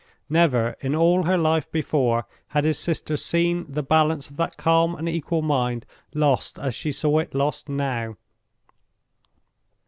Never, 0.29 0.75
in 0.81 0.95
all 0.95 1.25
her 1.25 1.37
life 1.37 1.71
before, 1.71 2.25
had 2.47 2.63
his 2.63 2.79
sister 2.79 3.15
seen 3.15 3.67
the 3.69 3.83
balance 3.83 4.31
of 4.31 4.37
that 4.37 4.57
calm 4.57 4.95
and 4.95 5.07
equal 5.07 5.43
mind 5.43 5.85
lost 6.15 6.57
as 6.57 6.73
she 6.73 6.91
saw 6.91 7.19
it 7.19 7.35
lost 7.35 7.69
now. 7.69 8.17